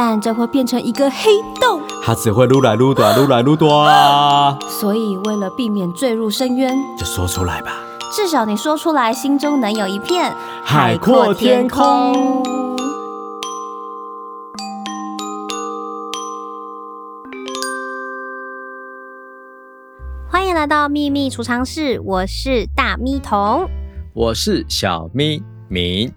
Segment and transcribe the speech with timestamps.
[0.00, 4.56] 但这会变成一个黑洞，它只会撸来撸短，撸来撸短。
[4.68, 7.72] 所以为了避免坠入深渊，就说出来吧。
[8.12, 10.32] 至少你说出来，心中能有一片
[10.62, 12.44] 海阔天空。
[20.30, 23.68] 欢迎来到秘密储藏室，我是大咪童。
[24.14, 26.08] 我是小咪咪。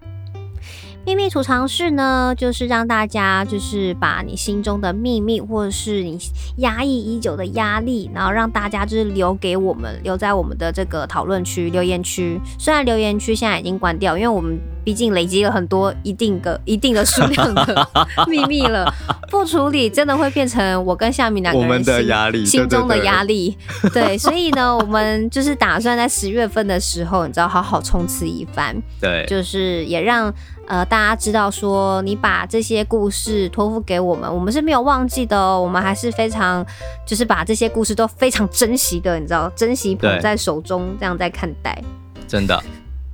[1.03, 6.17] 秘密储藏室呢，就是让大家就是把你心中的秘密，或者是你
[6.57, 12.39] 压抑已久的压力，然后让大家就是留给我们，留在我们的这个讨论区、留言区。
[12.59, 14.59] 虽然留言区现在已经关掉，因为我们。
[14.83, 17.87] 毕竟累积了很多一定的、一定的数量的
[18.27, 18.91] 秘密了，
[19.29, 23.57] 不处理真的会变成我跟夏米两个人心，力心中的压力。
[23.93, 28.75] 对， 所以呢，我们就是打算在十月份的时候，你知道，好好冲刺一番。
[28.99, 30.33] 对，就是也让
[30.67, 36.65] 呃大家知道说，你把这些故事托付给我们，我们是没有忘记的哦，我们还是非常
[37.05, 41.81] 就是把这些故事都非常珍惜的，你知道，珍惜捧在手中，这样在看待。
[42.27, 42.61] 真的。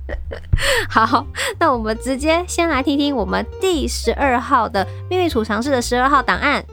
[0.88, 1.26] 好，
[1.58, 6.64] 那我们直接先来听听我们第十二号的秘密储藏室的十二号档案。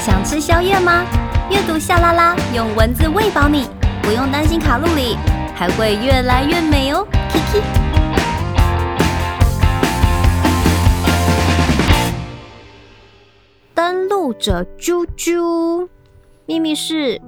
[0.00, 1.04] 想吃宵夜吗？
[1.50, 3.68] 阅读夏拉拉用文字喂饱你，
[4.02, 5.16] 不用担心卡路里，
[5.54, 7.06] 还会越来越美哦。
[7.30, 7.62] Kiki，
[13.74, 15.88] 登录者啾啾，
[16.46, 17.20] 秘密是。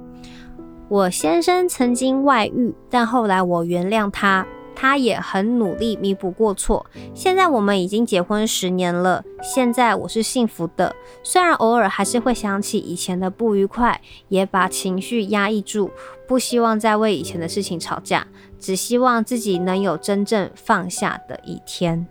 [0.87, 6.85] 我先生曾经外遇，但后来我原谅他，他也很努力弥补过错。
[7.13, 10.95] 现在我们已经结婚十年了，现在我是幸福的。
[11.23, 15.89] 虽然偶尔还是会想起以前的不愉快，也把情绪压抑住，
[16.27, 18.27] 不希望再为以前的事情吵架，
[18.59, 22.05] 只希望自己能有真正放下的一天。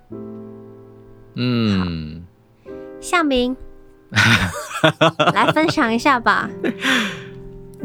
[1.37, 2.25] 嗯，
[3.01, 3.57] 夏明，
[5.33, 6.51] 来分享一下吧。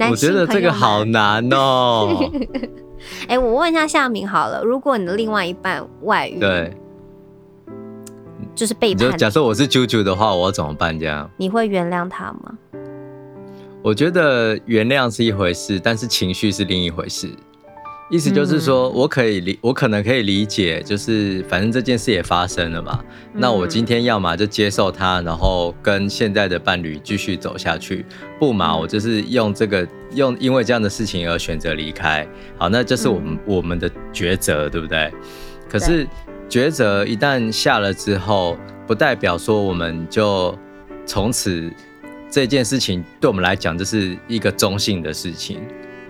[0.09, 2.15] 我觉得这个好难哦。
[3.27, 6.77] 哎、欸，我问一下夏明好了，如果你的另外一半外遇，对，
[8.53, 10.99] 就是背叛，假设我是啾啾的话，我要怎么办？
[10.99, 12.57] 这样你会原谅他吗？
[13.81, 17.29] 我觉得原谅是一回事，但是情绪是另一回事。
[18.09, 23.03] 意思就是说，我可以理，我可能可以理解，就是反正这件事也发生了嘛。
[23.33, 28.03] 那我今天要么就接受它，然后跟现在的伴侣继续走下去；
[28.39, 32.27] 不嘛，我就是用这个用因为这样的事情而选择离开。
[32.57, 35.13] 好，那这是我们我们的抉择，对不对？
[35.69, 36.07] 可是
[36.49, 40.57] 抉择一旦下了之后，不代表说我们就
[41.05, 41.71] 从此
[42.27, 45.59] 这件事情对我们来讲就是一个中性的事情，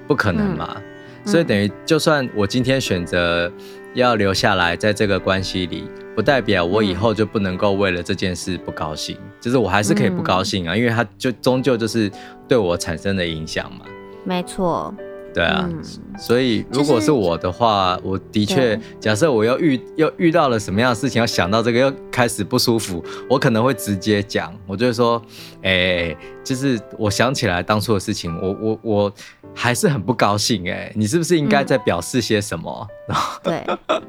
[0.07, 0.81] 不可能嘛。
[1.29, 3.51] 所以等于，就算我今天选择
[3.93, 5.83] 要留下来，在这个关系里，
[6.15, 12.11] 不代表我以后就不能够为了这件事不高兴，就是我还是可以不高兴啊，因为它就终究就是
[12.47, 13.85] 对我产生的影响嘛。
[14.23, 14.91] 没错。
[15.33, 15.81] 对啊，嗯、
[16.17, 25.21] 所以如果是我的话，就是、我的确，假设我又遇又遇到了什么样的事情，要想到这个又开始不舒服，我可能会直接讲，我就会说，
[25.61, 29.13] 哎、欸，就是我想起来当初的事情，我我我
[29.53, 32.87] 还是很不高兴、欸，哎，你是不是应该在表示些什么？
[33.09, 33.63] 嗯、对，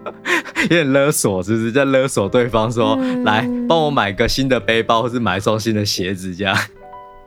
[0.62, 6.56] 有点勒索，是不是在勒索对方说，嗯、来帮我买个新的背包，或是买一双新的鞋子这样？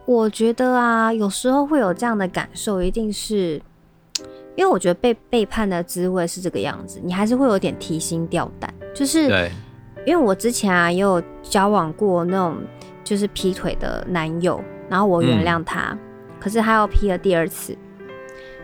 [0.06, 3.62] 我觉得啊，有时候会有这样的感受，一定是。
[4.56, 8.72] 因为我觉得被背叛的滋味是这个样子，你还是会有点提心吊胆。
[8.94, 9.28] 就是，
[10.06, 12.58] 因为我之前啊也有交往过那种
[13.04, 16.00] 就是劈腿的男友，然后我原谅他，嗯、
[16.40, 17.76] 可是他又劈了第二次。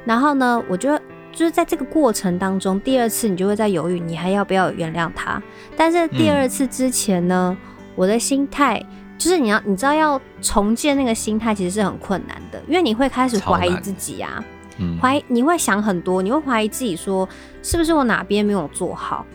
[0.06, 5.42] 然后呢，我觉得就是在这个过程当中，第二次你就会在犹豫，你还要不要原谅他？
[5.76, 8.80] 但是第二次之前呢，嗯、我的心态
[9.18, 14.44] 就是你要你知道要重建那个心态，其实是很困难的，因为你会开始怀疑自己啊。
[15.02, 17.28] 怀疑，你会想很多，你会怀疑自己说
[17.62, 19.26] 是不是我哪边没有做好，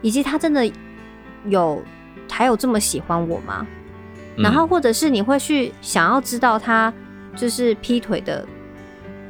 [0.00, 0.70] 以及他真的
[1.46, 1.82] 有
[2.30, 3.66] 还有这么喜欢我吗？
[4.36, 6.92] 嗯、然后或者是你会去想要知道他
[7.36, 8.46] 就是劈腿的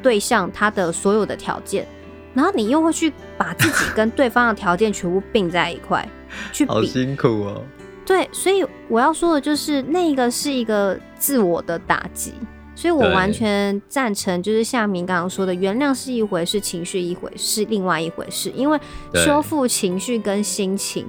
[0.03, 1.87] 对象他的所有的条件，
[2.35, 6.07] 然后你又会去把自己跟对方的条件全部并在一块
[6.53, 7.63] 去比，好辛苦哦。
[8.05, 12.35] 对，所以我要说的就是，那个是一个自我的打击。
[12.83, 18.51] 所以我完全赞成，就是像明刚刚说的，原谅是一回事，情绪一回是另外一回事。
[18.57, 18.77] 因为
[19.15, 21.07] 修复情绪跟心情，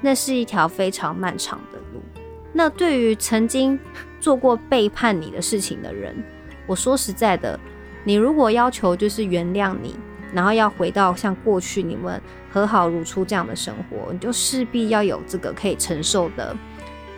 [0.00, 2.00] 那是一条非常漫长的路。
[2.52, 3.76] 那对于曾经
[4.20, 6.14] 做过背叛你的事情的人，
[6.64, 7.58] 我说实在的，
[8.04, 9.96] 你如果要求就是原谅你，
[10.32, 16.56] 然后要回到像过去你们和好如初这样的生活，你就势必要有这个可以承受的。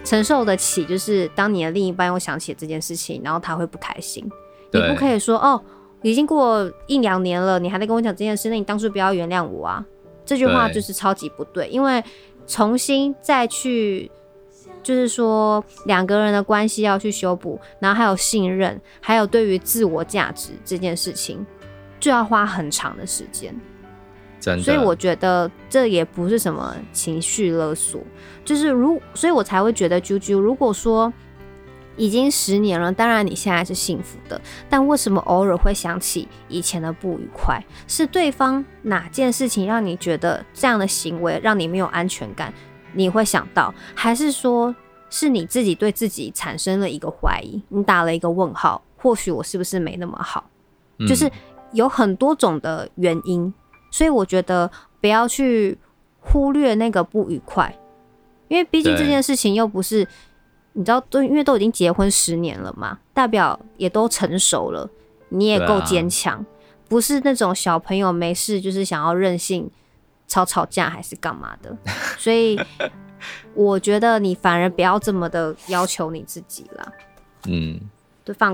[0.08, 4.26] 承受得起，就是当你的另一半又想起这件事情，然后他会不开心。
[4.72, 5.62] 你不可以说哦，
[6.00, 9.84] 已经过一两年了，你还在跟我讲这件事，那你当初不要原谅我啊！
[10.24, 12.02] 这句话就是超级不对，因为
[12.46, 14.10] 重新再去，
[14.82, 21.46] 就是说两个人的关系要去修补，然后还有信任，还有对于自我价值这件事情，
[22.00, 23.54] 就要花很长的时间。
[24.40, 28.00] 所以我觉得这也不是什么情绪勒索，
[28.44, 31.12] 就是如，所以我才会觉得啾啾，如果说
[31.96, 34.40] 已经十年了，当然你现在是幸福的，
[34.70, 37.60] 但为什么偶尔会想起以前的不愉快？
[37.88, 42.54] 是对方哪件事情让你觉得这样的行为让你没有安全感？
[42.92, 44.74] 你会想到，还是说
[45.10, 47.60] 是你自己对自己产生了一个怀疑？
[47.68, 50.48] 你打了一个问号，或许我是不是没那么好？
[51.08, 51.28] 就是
[51.72, 53.52] 有很多种的原因。
[53.90, 54.70] 所以我觉得
[55.00, 55.78] 不要去
[56.20, 57.78] 忽略那个不愉快，
[58.48, 60.06] 因为毕竟这件事情又不是
[60.74, 64.88] 你知道，都因为都已经结婚十年了嘛，代表也都成熟了，
[65.30, 66.44] 你也够坚强，
[66.88, 69.70] 不是那种小朋友没事就是想要任性
[70.26, 71.76] 吵吵架还是干嘛的。
[72.18, 72.60] 所以
[73.54, 76.92] 我觉得你反而不要这么的要求你自己啦。
[77.46, 77.80] 嗯。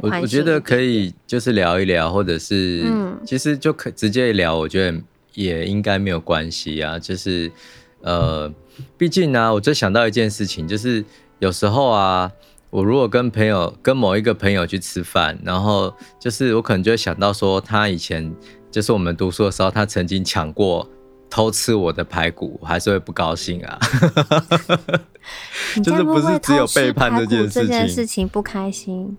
[0.00, 4.96] 我我觉得可以，就是聊一聊，或者是，嗯，其实就可直接聊，我觉得
[5.34, 6.98] 也应该没有关系啊。
[6.98, 7.50] 就是，
[8.00, 8.52] 呃，
[8.96, 11.04] 毕竟呢，我就想到一件事情，就是
[11.38, 12.30] 有时候啊，
[12.70, 18.34] 我如果跟朋友跟某一个朋友去吃饭，然后就是我可能就会想到说，他以前
[18.70, 20.88] 就是我们读书的时候，他曾经抢过
[21.30, 23.78] 偷吃我的排骨，我还是会不高兴啊。
[25.82, 29.16] 就是不是只有背叛这件事情，这件事情不开心。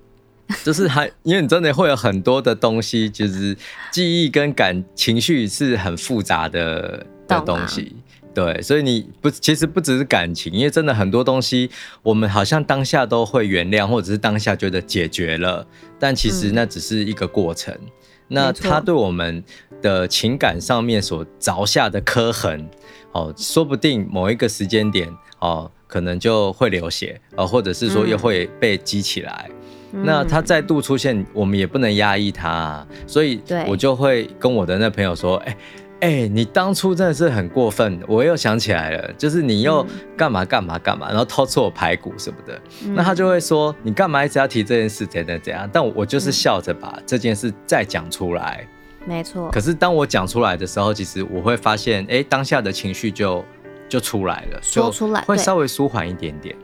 [0.63, 3.57] 就是还，因为你真的会有很多的东西，就是
[3.91, 7.95] 记忆跟感情绪是很复杂的的东西，
[8.33, 11.69] 对，所以你不其实不只是感情，因为真的很多东西，
[12.03, 15.65] 我们好像当下都会原谅，或者是当下觉得解决了，
[15.99, 17.73] 但其实那只是一个过程。
[17.73, 17.89] 嗯、
[18.27, 19.43] 那他对我们
[19.81, 22.69] 的情感上面所凿下的刻痕，
[23.13, 29.49] 哦，说不定某一个时间点，哦，可能就会流血，哦，或者是说又会被激起来。
[29.49, 29.55] 嗯
[29.91, 35.57] 那他再度出现，我们也不能压抑他啊，所以我就会跟我的那朋友说：“哎，
[36.01, 39.85] 哎，你当初真的是很过分，我又想起来了，就是你又
[40.17, 42.59] 干嘛干嘛干嘛，然后偷吃我排骨什么的。”
[42.93, 45.05] 那他就会说：“你干嘛一直要提这件事？
[45.05, 48.67] 怎样怎样？”但我就是笑着把这件事再讲出来。
[49.05, 49.49] 没错。
[49.51, 53.45] 可是当我讲出来的时候，其实我会发现，哎，当下的情绪就
[53.87, 56.55] 就出来了，说出来会稍微舒缓一点点。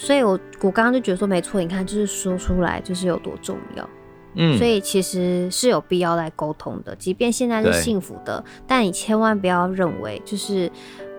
[0.00, 3.90] 所以我，我我刚刚就觉得说没错，你看，就是说出来就是有多重要，
[4.36, 10.70] 嗯，所以其实是有必要来沟通的，即便现在是幸福的，但你千万不要认为，就是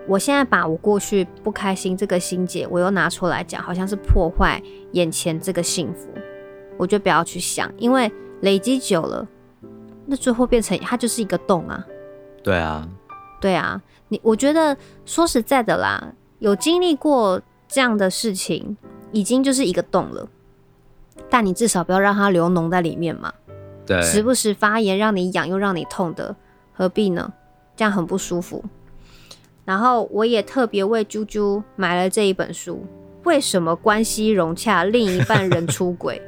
[0.08, 4.60] 我现在把我过去不开心这个心结，我又拿出来讲，好像是破坏
[4.92, 6.08] 眼前这个幸福，
[6.78, 9.28] 我就不要去想，因为累积久了，
[10.06, 11.86] 那最后变成它就是一个洞啊。
[12.42, 12.88] 对啊，
[13.42, 13.78] 对啊，
[14.08, 17.38] 你我觉得说实在的啦，有经历过。
[17.70, 18.76] 这样的事情
[19.12, 20.28] 已经就是一个洞了，
[21.28, 23.32] 但你至少不要让它流脓在里面嘛。
[23.86, 26.34] 对，时不时发炎，让你痒又让你痛的，
[26.72, 27.32] 何必呢？
[27.76, 28.64] 这样很不舒服。
[29.64, 32.84] 然后我也特别为啾啾买了这一本书，
[33.24, 36.20] 为什么关系融洽，另一半人出轨？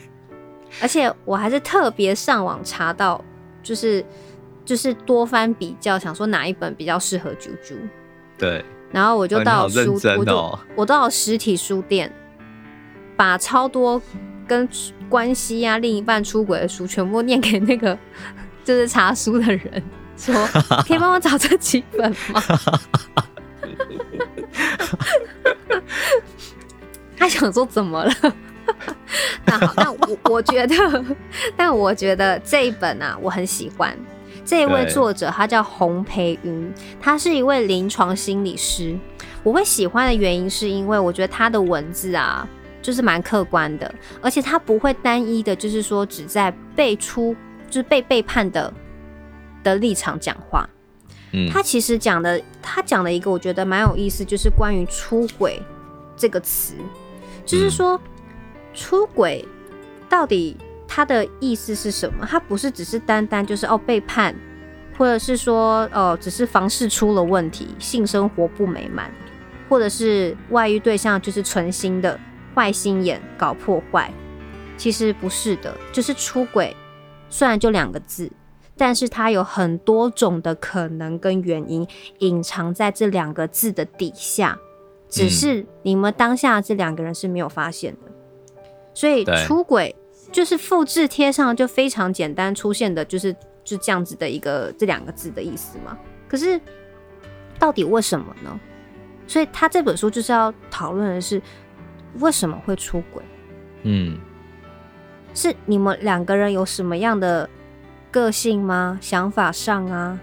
[0.82, 3.24] 而且我还是特别上网查到，
[3.62, 4.04] 就是
[4.64, 7.74] 就是多番比较，想说哪一本比较适合啾啾。
[8.36, 8.64] 对。
[8.90, 12.12] 然后我就到书，哦、我就我到实体书店，
[13.16, 14.00] 把超多
[14.46, 14.68] 跟
[15.08, 17.96] 关系啊、另一半出轨的书全部念给那个
[18.64, 19.82] 就是查书的人，
[20.16, 20.34] 说
[20.86, 22.42] 可以帮我找这几本吗？
[27.16, 28.12] 他想说怎么了？
[29.44, 31.04] 那好，那我我觉得，
[31.56, 33.96] 但我觉得这一本啊，我很喜欢。
[34.48, 38.98] 这一位作者他叫洪培云，他是一位临床心理师。
[39.42, 42.48] 我会喜欢的原因是因为我觉得他的文字啊，
[42.80, 47.36] 就是蛮客观的，而且他不会单一的，就是说只在被出
[47.68, 48.72] 就是被背叛的
[49.62, 50.66] 的立场讲话。
[51.32, 55.62] 嗯，他其实讲的，他讲的一个我觉得蛮有意思，就是关于出轨
[56.16, 56.72] 这个词，
[57.44, 58.00] 就是说
[58.72, 59.46] 出轨
[60.08, 60.56] 到底
[60.98, 62.26] 它的意思是什么？
[62.28, 64.34] 它不是只是单单就是哦背叛，
[64.96, 69.08] 或者是说哦只是房事出了问题，性生活不美满，
[69.68, 72.18] 或者是外遇对象就是存心的
[72.52, 74.12] 坏心眼搞破坏。
[74.76, 76.74] 其实不是的，就是出轨，
[77.30, 78.28] 虽然就两个字。
[78.76, 81.86] 但是它有很多种的可能跟原因
[82.18, 84.58] 隐藏在这两个字的底下，
[85.08, 88.10] 只是你们当下这两个人是没有发现的。
[88.92, 89.94] 所以出轨
[90.30, 95.98] 就是复制贴上就非常简单出现的，就是就这样子的一个这两个字的意思嘛。
[96.28, 96.60] 可是
[97.58, 98.60] 到底为什么呢？
[99.26, 101.40] 所以他这本书就是要讨论的是
[102.20, 103.22] 为什么会出轨？
[103.82, 104.18] 嗯，
[105.34, 107.48] 是你们两个人有什么样的？
[108.10, 108.98] 个性吗？
[109.02, 110.18] 想法上啊，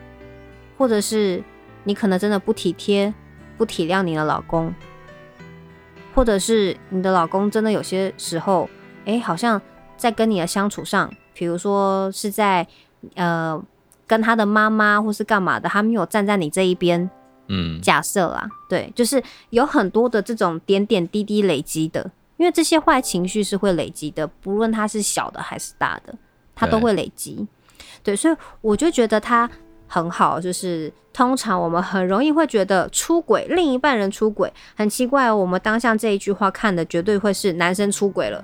[0.76, 1.44] 或者是
[1.84, 3.14] 你可能真的不体贴、
[3.60, 4.74] 不体谅你的老公，
[6.16, 8.68] 或者是你的老公真的有些时候，
[9.06, 9.62] 哎、欸，好像
[9.98, 12.66] 在跟你的相处上，比如说是在
[13.16, 13.62] 呃
[14.08, 17.10] 跟他的妈妈或是干嘛的，他没有站在你这一边。
[17.48, 19.22] 嗯，假设啦，对，就是
[19.52, 26.16] 有很多的这种点点滴滴累积的，因为这些坏情绪是会累积的，不论它是小的还是大的，
[26.56, 27.48] 它都会累积。
[28.02, 29.48] 对，所以我就觉得他
[29.88, 35.36] 很好，就是通常我们很容易会觉得出轨，另一半人出轨，很奇怪哦。
[35.36, 38.44] 我们当下这一句话看的绝对会是男生出轨了，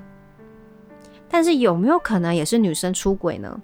[1.32, 3.62] 但是有没有可能也是女生出轨呢？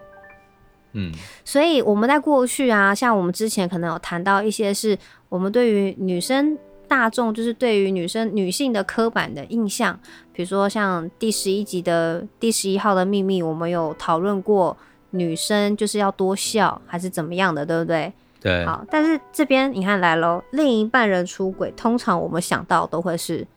[0.94, 1.12] 嗯，
[1.44, 4.98] 所以我们在过去啊，像我们之前可能有谈到一些是
[5.30, 6.58] 我们对于女生
[6.88, 10.00] 大众，就是对于女生女性的刻板的印象，
[10.34, 14.76] 比如说像第十一集的第十一号的秘密，我们有讨论过。
[15.12, 18.12] 女生就是要多笑，还是怎么样的，对不对？
[18.42, 18.66] 对。
[18.66, 23.48] 好，但是这边你看来喽，另一半人出轨，通常我们想到都会是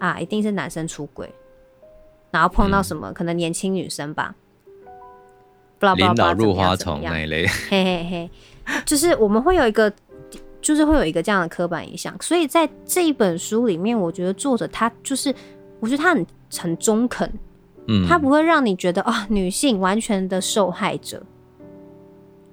[0.00, 1.32] 啊，一定是男生出轨，
[2.30, 4.34] 然后碰到什么、嗯、可能年轻女生吧，
[5.96, 8.30] 领导入花丛那一类，嘿嘿嘿，
[8.84, 9.92] 就是我们会有一个，
[10.60, 15.34] 就是会有一个这样的刻板印象，所以在这一本书里面，我觉得作者他就是，
[15.80, 17.30] 我觉得他很很中肯。
[17.88, 18.06] 嗯。
[18.06, 21.22] 他不会让你觉得啊、哦，女性完全的受害者。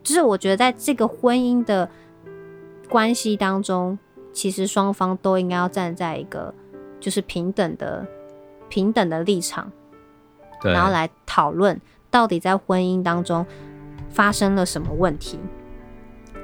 [0.01, 1.89] 就是我觉得在这个婚姻的
[2.87, 3.99] 关系当中，
[4.31, 6.53] 其实双方都应该要站在一个
[7.01, 8.07] 就是平等的
[8.69, 9.71] 平等的立场，
[10.61, 13.45] 对，然后来讨论到底在婚姻当中
[14.09, 15.39] 发生了什么问题。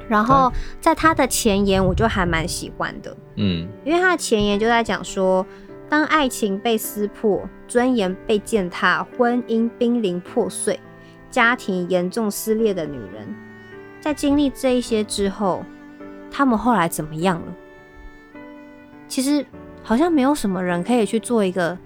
[0.07, 0.51] 然后
[0.81, 5.45] 在他的前言，我就还蛮喜欢的，嗯，因为他的前言就在讲说。
[5.89, 10.79] 当爱情被撕破，尊严被践踏，婚姻濒临破碎，
[11.29, 13.35] 家庭严重撕裂的女人，
[14.01, 15.63] 在经历这一些之后，
[16.31, 17.53] 他们后来怎么样了？
[19.07, 19.45] 其实
[19.83, 21.77] 好像没有什么人可以去做一个，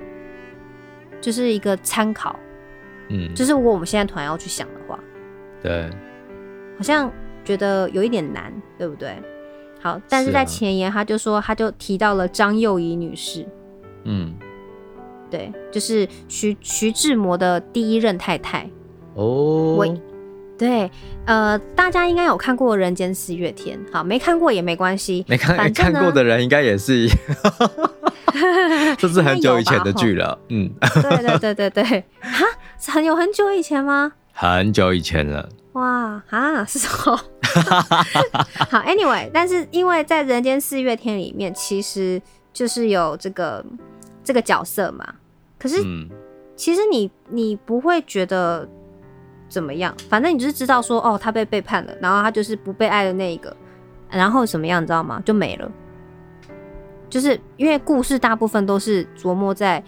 [1.22, 2.38] 就是一个参考。
[3.10, 5.00] 嗯，就是如果我们现在突然要去想的话，
[5.64, 5.90] 对，
[6.78, 7.12] 好像
[7.46, 9.16] 觉得有一点难，对不对？
[9.80, 13.46] 好，但是在前言他就说，他就提到了张幼仪女士。
[14.04, 14.34] 嗯，
[15.30, 18.70] 对，就是徐徐志摩的第一任太太
[19.14, 19.76] 哦。
[19.78, 20.02] 喂，
[20.58, 20.90] 对，
[21.26, 27.08] 呃，大家应该有看过《人间四月天》，好，没看过也没关系，没看没看过的人应该也是，
[28.98, 30.38] 这是很久以前的剧了。
[30.50, 30.70] 嗯，
[31.02, 31.84] 对对对对对，
[32.22, 32.46] 哈，
[32.88, 34.14] 很有很久以前吗？
[34.34, 35.48] 很久以前了。
[35.74, 37.18] 哇啊， 是什么？
[38.70, 42.22] 好，Anyway，但是因为在《人间四月天》里面，其实
[42.52, 43.64] 就是有这个。
[44.24, 45.08] 这个角色嘛，
[45.58, 45.78] 可是
[46.54, 48.68] 其实你你不会觉得
[49.50, 53.56] 怎么样，反正你就是知道说哦，他被背叛了，然后他就是不被爱的那一个，
[54.10, 55.22] 然后什么样你知道吗？
[55.26, 55.72] 就没了。
[57.10, 59.84] 就是因为故事大部分都是琢磨在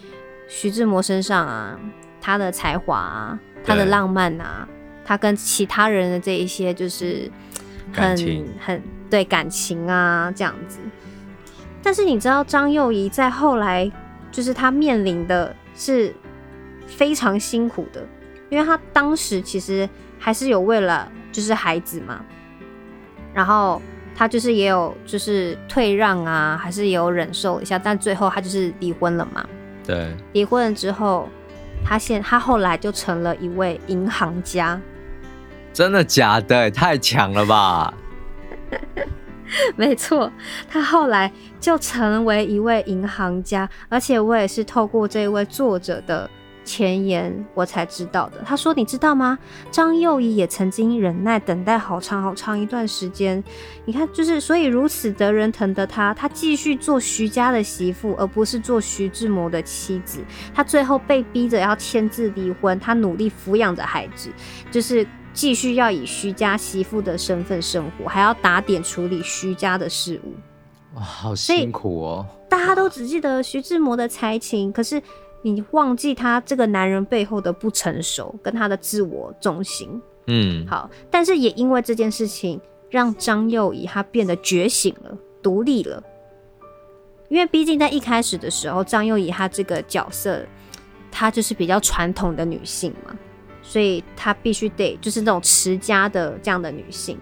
[0.47, 1.77] 徐志摩身上啊，
[2.21, 4.67] 他的才华啊，他的浪漫啊，
[5.03, 7.29] 他跟其他人的这一些就是
[7.93, 8.17] 很
[8.59, 10.79] 很对感情啊这样子。
[11.81, 13.91] 但是你知道张幼仪在后来。
[14.31, 16.13] 就是他面临的是
[16.85, 18.05] 非常辛苦的，
[18.49, 19.87] 因为他当时其实
[20.17, 22.19] 还是有为了就是孩子嘛，
[23.33, 23.81] 然后
[24.15, 29.45] 他就是也有就是退让啊，还是也有忍受一下，但最后他就是离婚了嘛。
[29.85, 31.29] 对，离婚了之后，
[31.85, 34.79] 他现他后来就成了一位银行家。
[35.71, 36.69] 真的假的？
[36.71, 37.93] 太强了吧！
[39.75, 40.31] 没错，
[40.67, 46.29] 他后来就成为一位银行家，而且我也是透过这一位作者的
[46.69, 48.43] 前言我才知道的。
[48.45, 49.39] 他说：“你知道吗？
[49.71, 53.43] 张幼仪也曾经忍耐等待好长好长一段时间。
[53.85, 60.23] 你看，就是所以如此得人疼的他，他继续做徐家的媳妇，而不是做徐志摩的妻子。
[60.53, 64.29] 他最后被逼着要签字离婚，他努力抚养着孩子，
[64.69, 70.35] 就是继续要以徐家媳妇的身份生活，还要打点处理徐家的事务。
[70.93, 72.27] 哇，好辛苦哦！
[72.47, 75.01] 大家都只记得徐志摩的才情，可是。”
[75.41, 80.01] 你忘记他这个男人背后的不成熟，跟他的自我中心。
[80.27, 86.03] 嗯，好，但是也因为这件事情，让张幼仪她变得觉醒了，独立了。
[87.29, 90.45] 因为毕竟在一开始的时候，张幼仪她这个角色，
[91.11, 93.15] 她就是比较传统的女性嘛，
[93.61, 97.17] 所以她必须得就是那种持家的这样的女性。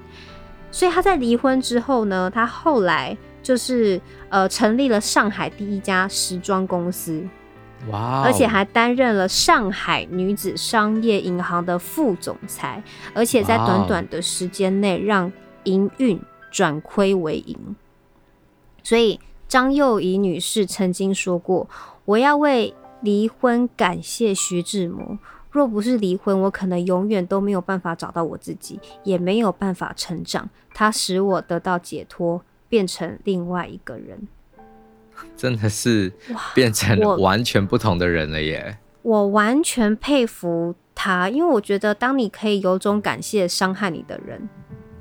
[0.71, 7.23] 所以她在离婚之后呢，她后来就是呃成立了上海第一家时装公司。
[7.89, 8.23] 哇！
[8.23, 15.31] 而且还担任了上海女子商业银行的副总裁，而且在短短的时间内让
[15.63, 16.19] 营运
[16.51, 17.75] 转亏为盈。
[18.83, 21.69] 所以张幼仪女士曾经说过
[22.05, 25.17] ：“我要为离婚感谢徐志摩，
[25.51, 30.49] 若不是离婚，我可能永远都没有办法找到我自己，也没有办法成长。
[30.73, 34.27] 他使我得到解脱，变成另外一个人。”
[35.35, 36.11] 真的是
[36.53, 38.77] 变成完全不同的人了耶！
[39.01, 44.49] 我，我完全佩服他，因为我觉得当你可以由衷感谢伤害你的人，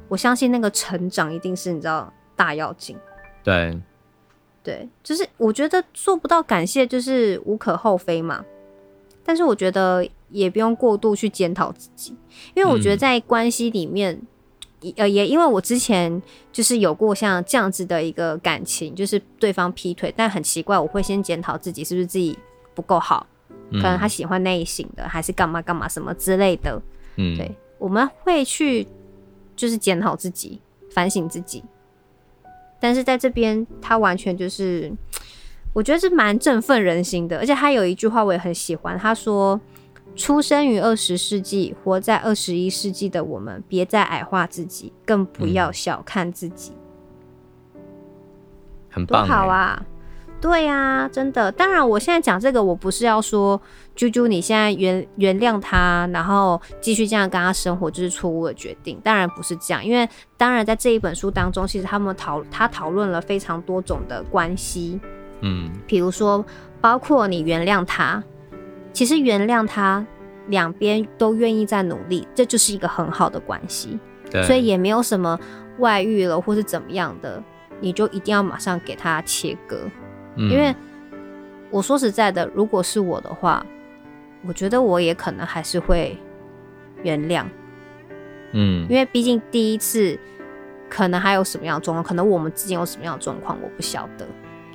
[0.09, 2.97] 我相信那个成长一定是你知道大要紧。
[3.43, 3.81] 对，
[4.63, 8.45] 对，就是我觉得做不到感谢就是无可厚非嘛，
[9.25, 12.17] 但是我觉得也不用过度去检讨自己，
[12.55, 14.15] 因为我觉得在关系里面。
[14.15, 14.27] 嗯
[14.97, 22.39] 呃，也因为我之前就是有过像这样子的一个感情，就是对方劈腿，但很奇怪，我会先检讨自己是不是自己
[22.75, 23.27] 不够好，
[23.73, 26.81] 可能他喜欢那一型的，还是干嘛干嘛什么之类的。
[27.17, 28.87] 嗯，对，我们会去
[29.57, 31.65] 就是检讨自己，反省自己。
[32.79, 34.93] 但是在这边，他完全就是，
[35.73, 39.59] 我觉得是蛮振奋人心的，而且他有一句话我也很喜欢，他说。
[40.17, 46.73] 出生于二十世纪，活在二十一世纪的我们，别再矮化自己，更不要小看自己。
[47.75, 47.81] 嗯、
[48.91, 49.85] 很棒，多好啊！
[50.41, 51.53] 对呀、啊，真的。
[51.53, 53.61] 当然，我现在讲这个，我不是要说
[53.95, 58.99] 啾啾，你现在原原谅他，然后继续这样跟他生活，就是错误的决定。
[59.03, 64.99] 当然不是这样，因为当然在这一本书当中，其实他们讨他讨论了非常多种的关系。
[65.41, 66.45] 嗯，比如说，
[66.81, 68.23] 包括你原谅他。
[68.93, 70.07] 其实原谅他，
[70.49, 73.99] 两边都愿意在努力，这就是一个很好的关系。
[74.31, 75.39] 对，所以也没有什么
[75.79, 77.43] 外遇了或是怎么样的，
[77.81, 79.79] 你就一定要马上给他切割。
[80.37, 80.75] 嗯，因为
[81.71, 83.65] 我说实在的，如果是我的话，
[84.47, 86.17] 我觉得我也可能还是会
[87.03, 87.45] 原谅。
[88.53, 90.19] 嗯，因为毕竟第一次
[90.89, 94.27] 可能还有什么样的状况，可能我们之间有什么样的状况，我不晓得。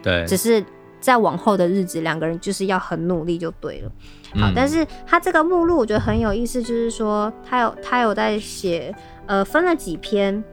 [0.04, 0.64] 对，只是。
[1.02, 3.92] 在往后的日子，两个人就是要很努力就对了。
[4.34, 8.94] 好，嗯、但是他这个目录我觉得很有意思，就是说他有他有在写，
[9.26, 10.44] 呃，分了几篇，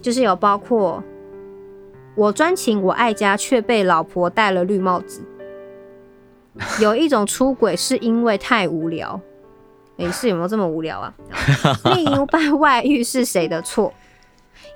[0.00, 1.02] 就是有包括
[2.14, 5.22] 我专情我爱家，却被老婆戴了绿帽子。
[6.80, 9.20] 有一种出轨是因为太无聊，
[9.96, 11.14] 没、欸、事有没有这么无聊啊？
[11.94, 13.92] 另一半外遇是谁的错？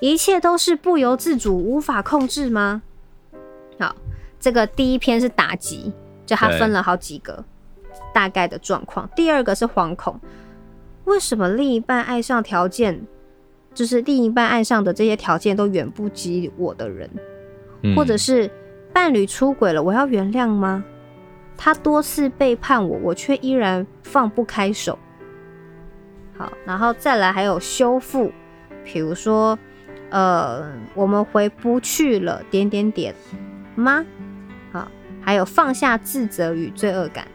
[0.00, 2.82] 一切都是不由自主、无法控制吗？
[3.78, 3.96] 好。
[4.38, 5.92] 这个第一篇是打击，
[6.26, 7.44] 就他分了好几个
[8.12, 9.08] 大概的状况。
[9.16, 10.20] 第二个是惶恐，
[11.04, 13.06] 为什么另一半爱上条件，
[13.74, 17.10] 就是另一半爱上的这些条件都远不及我的人，
[17.82, 18.50] 嗯、或者是
[18.92, 20.84] 伴侣出轨了，我要原谅吗？
[21.56, 24.98] 他多次背叛我，我却依然放不开手。
[26.36, 28.32] 好，然后再来还有修复，
[28.84, 29.56] 比如说，
[30.10, 33.14] 呃，我们回不去了，点点点
[33.76, 34.04] 吗？
[34.72, 34.88] 好
[35.20, 37.28] 还有放下自责与罪恶感，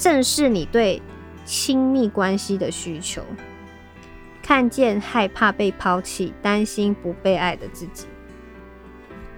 [0.00, 1.02] 正视你对
[1.44, 3.22] 亲密关系的需求，
[4.42, 8.06] 看见害怕被抛弃、担心不被爱的自己，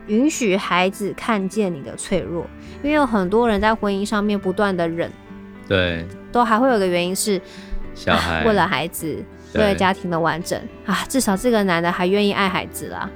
[0.06, 2.46] 允许孩子看见你的脆弱，
[2.80, 5.10] 因为有很多人在婚姻上面不断的忍，
[5.66, 7.42] 对，都还会有个原因是
[7.92, 9.20] 小孩，为了孩子，
[9.54, 10.56] 为了家庭的完整。
[10.86, 13.10] 啊，至少这个男的还愿意爱孩子啦。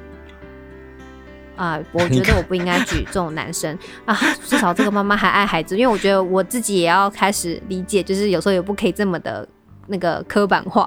[1.56, 9.46] 啊，我觉得我不应该举这种男生啊，至少这个妈妈还爱孩子，因为我觉得我自己也要开始理解，就是有时候也不可以这么的
[9.86, 10.86] 那个刻板化。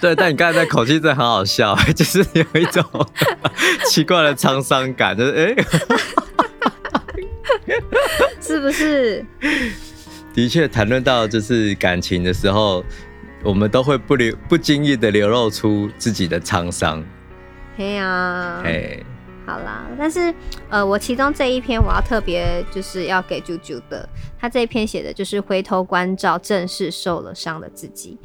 [0.00, 2.82] 对，但你刚才的口气真的很好笑， 就是有一种
[3.90, 5.54] 奇怪的沧桑感，就是哎，
[7.66, 7.82] 欸、
[8.40, 9.24] 是不是？
[10.32, 12.84] 的确谈论到就是感情的时候，
[13.42, 17.04] 我们都会不流不经意的流露出自己的沧桑。
[17.76, 19.04] 嘿呀，嘿，
[19.46, 20.34] 好啦，但是
[20.68, 24.06] 呃，我其中这一篇我要特别就是要给啾啾的，
[24.36, 28.18] 他这一篇写的就是回头关照，正是受了伤的自己。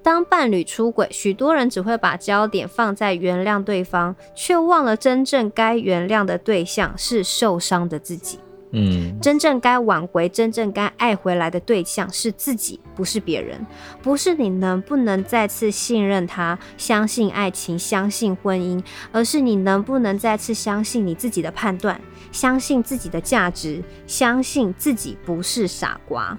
[0.00, 8.38] 当伴侣出轨，许多人只会把焦点放在原谅对方，却忘了真正该原谅的对象是受伤的自己。
[8.72, 13.66] 嗯，真正该挽回、真正该爱回来的对象是自己，不是别人，
[14.02, 22.00] 不是你能不能再次信任他、相信爱情、相信婚姻，而是你能不能再次相信你自己的判断、
[22.30, 26.36] 相信自己的价值、相信自己不是傻瓜。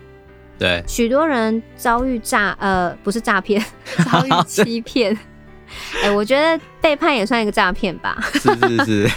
[0.57, 3.63] 对，许多人遭遇诈，呃，不是诈骗，
[4.11, 5.17] 遭遇欺骗。
[6.01, 8.17] 哎、欸，我觉得背叛也算一个诈骗吧。
[8.33, 9.09] 是是是。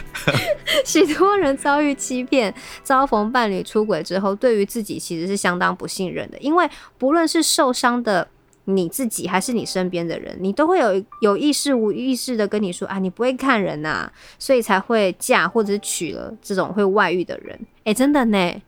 [0.84, 6.38] 许多人遭遇欺骗，遭逢伴侣出轨之后，对于自己其实是相当不信任的。
[6.38, 8.26] 因为不论是受伤的
[8.64, 17.58] 你自己，还是你身边的人，你都会有有意识无意识的跟你说啊，你不会看人呐、啊，所以才会嫁或者是娶了这种会外遇的人。
[17.78, 18.62] 哎、欸，真的呢。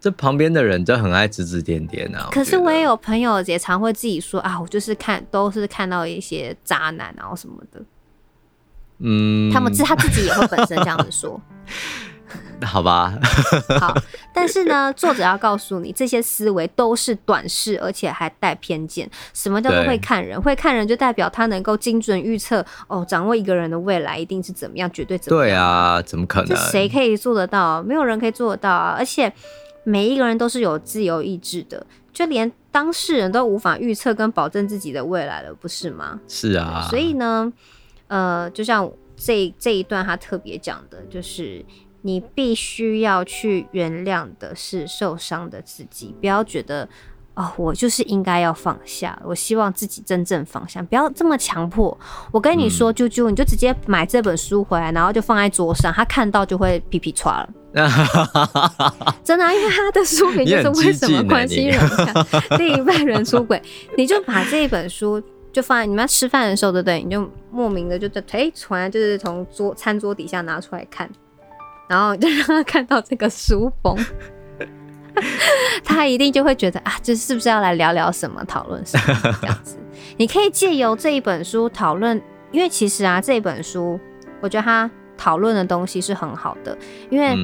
[0.00, 2.28] 这旁边的人就很爱指指点点啊。
[2.30, 7.82] 可是我也有朋友也常会自己说啊，我就是看都是看到一些渣男然后什么的。
[9.00, 11.40] 嗯，他们自他自己也会本身这样子说。
[12.62, 13.16] 好吧。
[13.80, 13.94] 好，
[14.34, 19.08] 但是呢，作者要告诉你，这些思维都是短视，而且还带偏见。
[19.32, 20.40] 什么叫做会看人？
[20.42, 25.48] 会看人就代表他能够精准预测哦，掌握一个人的未来一定是怎么样，绝对怎么样。
[25.48, 26.56] 对啊，怎么可能？
[26.70, 27.80] 谁可以做得到？
[27.82, 28.94] 没有人可以做得到啊！
[28.98, 29.32] 而且。
[29.88, 36.20] 每一个人都是有自由意志的，就连当事人都无法预测跟保证自己的未来了，不是吗？
[36.28, 36.86] 是啊。
[36.90, 37.50] 所以呢，
[38.08, 41.64] 呃，就像这这一段他特别讲的，就是
[42.02, 46.88] 你必须要去原谅的是受伤的自己，不要觉得
[47.38, 49.16] 哦，我就是应该要放下。
[49.24, 51.96] 我希望自己真正放下，不要这么强迫。
[52.32, 57.48] 我跟你说，啾啾，你就直接买这本书回来，然后就放在桌上，他看到就会皮皮剉了。
[59.22, 62.26] 真的、啊，因为他的书名就是为什么关系融洽，
[62.58, 63.62] 另一半人出轨，
[63.96, 65.22] 你就把这一本书
[65.52, 67.00] 就放在你们要吃饭的时候，对不对？
[67.04, 71.08] 你就莫名的就在哎，突然就是从桌餐桌底下拿出来看，
[71.86, 73.96] 然后就让他看到这个书封，
[75.84, 79.76] 他一定就会觉得啊，这是不是要来聊聊什么，讨论什么这样子？
[80.16, 83.98] 你可以借由这一本书讨论，因为其实啊，这一本书
[84.40, 84.90] 我觉得他。
[85.20, 86.78] 讨论的东西是很好的，
[87.10, 87.36] 因为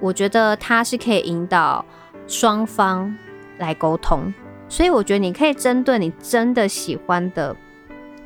[0.00, 1.84] 我觉得它是可以引导
[2.26, 3.16] 双方
[3.58, 4.34] 来沟通，
[4.68, 7.54] 所以我觉得你可以针对你真的喜欢的，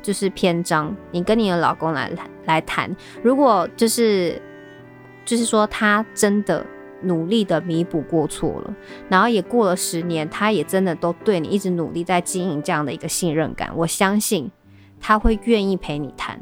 [0.01, 2.11] 就是篇章，你跟你的老公来
[2.45, 2.89] 来谈。
[3.21, 4.41] 如果就是
[5.23, 6.65] 就是说他真的
[7.03, 8.75] 努力的弥补过错了，
[9.09, 14.49] 然后也过了十年，他也真的都对你一直努力在经营这样的一个信任感，我相信
[14.99, 16.41] 他会愿意陪你谈，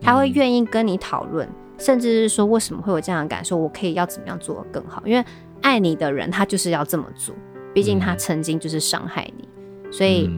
[0.00, 1.48] 他会愿意跟你讨论。
[1.76, 3.56] 甚至是说，为什么会有这样的感受？
[3.56, 5.02] 我可以要怎么样做得更好？
[5.04, 5.24] 因为
[5.60, 7.34] 爱你的人，他就是要这么做。
[7.74, 9.48] 毕竟他曾经就是伤害你，
[9.90, 10.30] 所以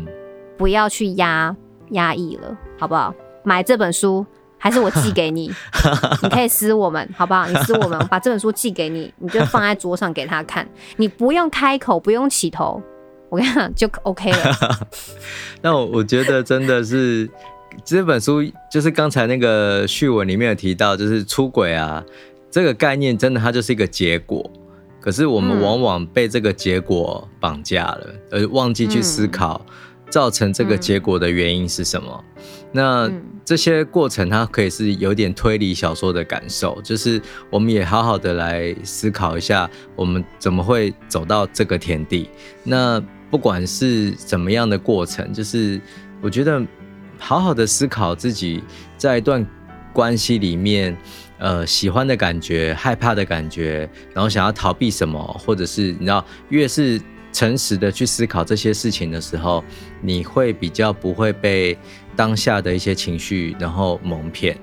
[0.57, 1.55] 不要去压
[1.91, 3.15] 压抑了，好不好？
[3.45, 4.25] 买这本书，
[4.67, 5.49] 还是我寄给你？
[6.25, 7.47] 你可以撕我们，好不好？
[7.47, 10.67] 你撕我们， 我把这本书寄给你，你就放在桌上给他看。
[10.97, 12.83] 你不用开口，不用起头，
[13.29, 14.89] 我跟你讲就 OK 了。
[15.63, 17.31] 那我我觉得真的是。
[17.85, 22.03] 这本书就是刚才那个序文里面有提到，就是出轨啊，
[22.51, 24.51] 这个概念真的它就是一个结果，
[24.99, 29.61] 可是我们往往被这个结果绑架了，而忘记去思考
[30.09, 32.25] 造成这个结果的原因是什么。
[32.77, 33.11] 那
[33.45, 42.29] 这些过程它可以是有点推理小说的感受，就是我们也好好的来思考一下，我们怎么会走到这个田地。
[42.63, 45.81] 那不管是怎么样的过程，就是
[46.21, 46.63] 我觉得。
[47.19, 48.63] 好好的思考自己
[48.99, 49.43] 在一段
[49.91, 50.95] 关系里面，
[51.39, 57.01] 呃，喜欢的感觉、害怕的感觉，然后想要逃避什么，或者是你知道，越是
[57.37, 59.63] 诚实的去思考这些事情的时候，
[60.01, 61.77] 你会比较不会被
[62.17, 64.57] 当下的一些情绪然后蒙骗，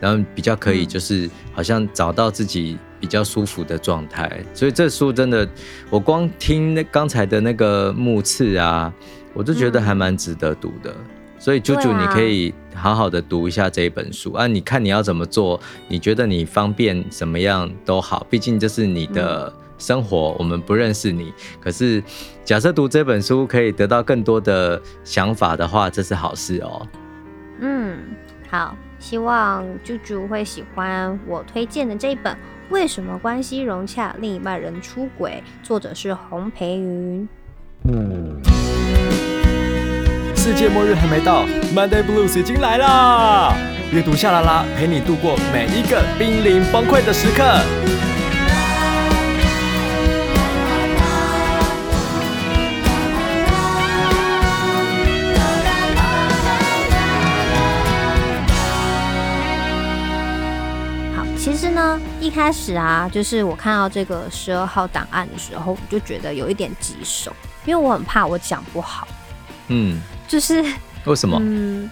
[0.00, 4.42] 然后比较可以就是好像找到自己比较舒服的状态。
[4.54, 5.46] 所以这书真的，
[5.90, 8.90] 我光听那刚才的那个目次啊，
[9.34, 10.96] 我就觉得还蛮值得读的。
[11.38, 14.46] 所以，啾啾，你可以好好的读一下这一本书啊！
[14.46, 15.60] 你看你要怎么做？
[15.88, 19.52] 你觉得你方便怎么样都好，毕竟这是你的
[19.84, 21.30] 生活，我们不认识你。
[21.60, 22.02] 可是，
[22.42, 26.88] 假设读这本书可以得到更多的想法的话，这是好事哦。
[27.60, 27.98] 嗯，
[28.50, 32.32] 好，希望啾啾会喜欢我推荐的这一本
[32.70, 37.28] 《为什么关系融洽，另一半人出轨》，作者是洪培云。
[40.34, 41.44] 世界末日还没到
[41.74, 43.54] ，Monday Blues 已经来啦！
[43.92, 47.44] 阅读夏 LaLa 陪你度过每一个濒临崩溃的时刻。
[61.44, 67.30] 其实呢，一开始啊，就是我看到这个十二号档案的时候，我就觉得有一点棘手，
[67.66, 69.06] 因为我很怕我讲不好。
[69.68, 70.64] 嗯，就是
[71.04, 71.36] 为什么？
[71.42, 71.90] 嗯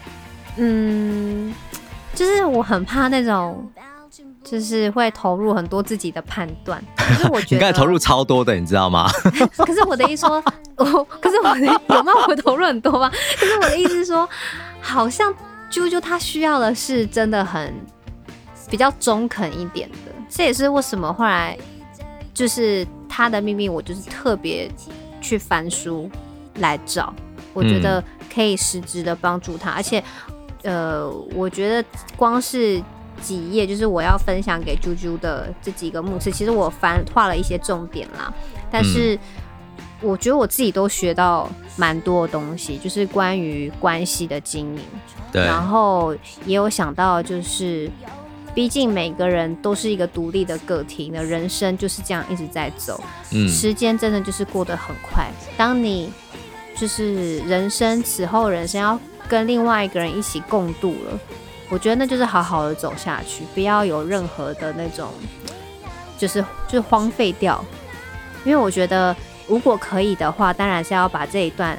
[0.56, 1.54] 嗯。
[2.14, 3.70] 就是我很怕那种，
[4.42, 6.82] 就是会投入很多自己的判断。
[6.96, 9.06] 可是我觉得你刚才投入超多的，你知道吗？
[9.58, 10.42] 可是我的意思说，
[10.76, 13.10] 我可是我的有没有我投入很多吗？
[13.38, 14.26] 可是我的意思是说，
[14.80, 15.30] 好像
[15.70, 17.74] 啾啾他需要的是真的很
[18.72, 20.12] 比较中肯一点的。
[20.28, 21.56] 这也是为什么后来
[22.34, 24.68] 就是他的秘密，我就是特别
[25.20, 26.10] 去翻书
[26.56, 27.14] 来找，
[27.52, 28.02] 我觉得
[28.34, 30.02] 可以实质的帮助他，而且。
[30.64, 31.84] 呃，我觉得
[32.16, 32.80] 光是
[33.20, 38.32] 几页，就是我要分享给啾啾的这几个目次，其实我翻画了一些重点啦。
[38.70, 39.18] 但是
[40.00, 44.82] 我觉得我自己都学到蛮多的东西，就是关于关系的经营。
[45.32, 45.42] 对。
[45.42, 46.14] 然后
[46.46, 47.90] 也有想到，就是
[48.54, 53.02] 毕竟每个人都是一个独立的个体，的人生就是这样一直在走。
[53.32, 53.48] 嗯。
[53.48, 55.30] 时间真的就是过得很快。
[55.56, 56.12] 当你
[56.76, 58.98] 就是人生此后人生要。
[59.28, 61.18] 跟另外一个人一起共度了，
[61.70, 65.08] 我觉得那就是好好的走下去，不要有任何的那种，
[66.18, 67.64] 就是就是荒废掉。
[68.44, 71.78] 因为我觉得，如果可以的话，当然是要把这一段，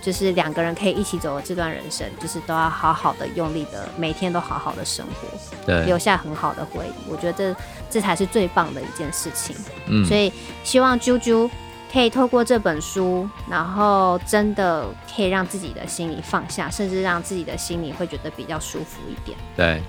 [0.00, 7.10] 就是两个人可以一起走的这段人生，就是都要好好的用力的，每天都好好的生活，对，留下很好的回忆。
[7.10, 9.56] 我觉得这这才是最棒的一件事情。
[9.86, 10.32] 嗯，所以
[10.64, 11.50] 希望啾啾。
[11.90, 14.84] 可以透过这本书，然后真的
[15.16, 19.38] 可以让自己的心里放下，甚至让自己的心里会觉得比较舒服一点。
[19.56, 19.82] 对，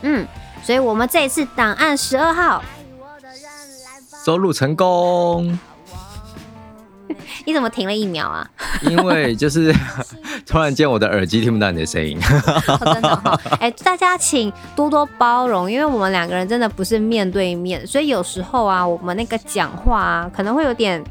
[0.00, 0.26] 嗯，
[0.62, 2.64] 所以我们这一次档案十二号
[4.24, 5.58] 收录成功。
[7.44, 8.46] 你怎么停了一秒啊？
[8.82, 9.74] 因为就是
[10.46, 12.18] 突然间我的耳机听不到你的声音。
[12.66, 21.02] 哦，真的哈，哎，大家请多多包容，因为我们两个人真的不是面对面，所以有时候啊，我们那个讲话啊，可能会有点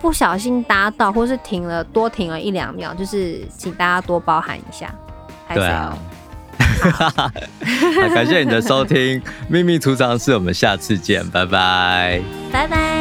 [0.00, 4.92] 不小心搭到，或是停了多停了一两秒，就是请大家多包涵一下。
[5.52, 5.96] 对啊。
[8.14, 12.20] 感谢你的收听，秘密储藏室，我们下次见，拜拜，
[12.52, 12.93] 拜拜。